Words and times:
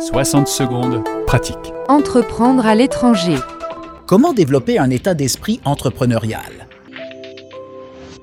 60 0.00 0.46
secondes, 0.46 1.02
pratique. 1.26 1.72
Entreprendre 1.88 2.66
à 2.66 2.74
l'étranger. 2.74 3.36
Comment 4.06 4.34
développer 4.34 4.78
un 4.78 4.90
état 4.90 5.14
d'esprit 5.14 5.60
entrepreneurial? 5.64 6.66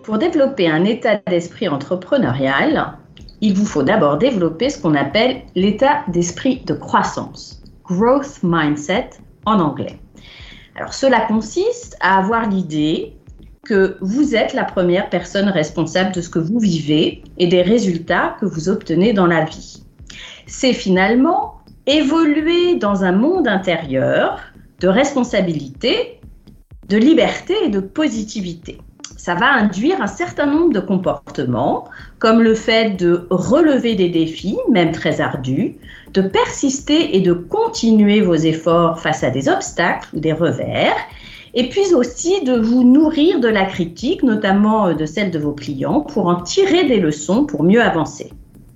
Pour 0.04 0.20
développer 0.20 0.70
un 0.70 0.86
état 0.86 1.20
d'esprit 1.28 1.68
entrepreneurial, 1.68 2.94
il 3.42 3.56
vous 3.56 3.66
faut 3.66 3.82
d'abord 3.82 4.18
développer 4.18 4.70
ce 4.70 4.80
qu'on 4.80 4.94
appelle 4.94 5.42
l'état 5.56 6.04
d'esprit 6.10 6.62
de 6.66 6.76
croissance, 6.76 7.64
growth 7.84 8.40
mindset 8.44 9.10
en 9.46 9.60
anglais. 9.60 9.98
Alors 10.76 10.94
cela 10.94 11.22
consiste 11.22 11.98
à 12.02 12.20
avoir 12.20 12.50
l'idée 12.50 13.18
que 13.64 13.98
vous 14.02 14.36
êtes 14.36 14.54
la 14.54 14.64
première 14.64 15.10
personne 15.10 15.50
responsable 15.50 16.14
de 16.14 16.22
ce 16.22 16.30
que 16.30 16.40
vous 16.40 16.60
vivez 16.60 17.24
et 17.40 17.48
des 17.48 17.64
résultats 17.64 18.36
que 18.40 18.46
vous 18.46 18.70
obtenez 18.70 19.14
dans 19.14 19.28
la 19.28 19.46
vie. 19.46 19.83
C'est 20.48 20.74
finalement 20.74 21.62
évoluer 21.86 22.76
dans 22.76 23.04
un 23.04 23.12
monde 23.12 23.48
intérieur 23.48 24.40
de 24.80 24.88
responsabilité, 24.88 26.20
de 26.90 26.98
liberté 26.98 27.54
et 27.66 27.70
de 27.70 27.80
positivité. 27.80 28.78
Ça 29.18 29.36
va 29.36 29.54
induire 29.54 30.02
un 30.02 30.08
certain 30.08 30.46
nombre 30.46 30.74
de 30.74 30.82
comportements, 30.82 31.86
comme 32.20 32.42
le 32.42 32.56
fait 32.56 32.98
de 32.98 33.26
relever 33.30 33.96
des 33.96 34.10
défis, 34.10 34.58
même 34.70 34.92
très 34.92 35.22
ardus, 35.22 35.78
de 36.14 36.22
persister 36.22 37.16
et 37.16 37.22
de 37.22 37.32
continuer 37.32 38.20
vos 38.20 38.36
efforts 38.36 39.00
face 39.00 39.24
à 39.24 39.30
des 39.30 39.48
obstacles 39.48 40.10
ou 40.14 40.20
des 40.20 40.34
revers, 40.34 40.98
et 41.54 41.70
puis 41.70 41.94
aussi 41.94 42.44
de 42.44 42.60
vous 42.60 42.84
nourrir 42.84 43.40
de 43.40 43.48
la 43.48 43.66
critique, 43.66 44.24
notamment 44.24 44.88
euh, 44.88 44.94
de 44.94 45.06
celle 45.06 45.32
de 45.32 45.40
vos 45.40 45.54
clients, 45.54 46.02
pour 46.02 46.28
en 46.28 46.42
tirer 46.42 46.86
des 46.86 47.00
leçons 47.00 47.46
pour 47.46 47.64
mieux 47.64 47.82
avancer. 47.82 48.32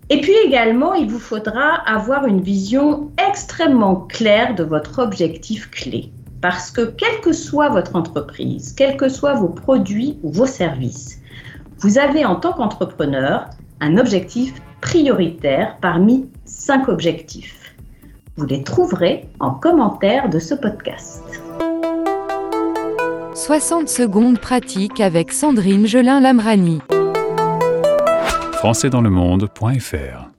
Et 0.09 0.21
puis 0.21 0.33
également, 0.45 0.93
il 0.93 1.09
vous 1.09 1.19
faudra 1.19 1.75
avoir 1.85 2.27
une 2.27 2.41
vision 2.41 3.11
extrêmement 3.29 3.95
claire 3.95 4.55
de 4.55 4.63
votre 4.63 4.99
objectif 4.99 5.69
clé. 5.69 6.11
Parce 6.41 6.71
que 6.71 6.81
quelle 6.81 7.19
que 7.21 7.33
soit 7.33 7.69
votre 7.69 7.95
entreprise, 7.95 8.73
quels 8.73 8.95
que 8.95 9.09
soient 9.09 9.33
vos 9.33 9.49
produits 9.49 10.17
ou 10.23 10.31
vos 10.31 10.45
services, 10.45 11.19
vous 11.79 11.97
avez 11.97 12.23
en 12.25 12.35
tant 12.35 12.53
qu'entrepreneur 12.53 13.49
un 13.81 13.97
objectif 13.97 14.53
prioritaire 14.81 15.77
parmi 15.81 16.29
cinq 16.45 16.87
objectifs. 16.87 17.75
Vous 18.37 18.45
les 18.45 18.63
trouverez 18.63 19.27
en 19.39 19.51
commentaire 19.51 20.29
de 20.29 20.39
ce 20.39 20.53
podcast. 20.53 21.23
60 23.33 23.89
secondes 23.89 24.39
pratique 24.39 25.01
avec 25.01 25.31
Sandrine 25.33 25.85
Gelin-Lamrani. 25.85 26.79
françaisdanslemonde.fr 28.67 30.36